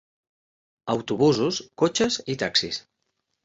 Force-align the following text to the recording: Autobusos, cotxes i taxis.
Autobusos, 0.93 1.61
cotxes 1.85 2.21
i 2.37 2.41
taxis. 2.47 2.85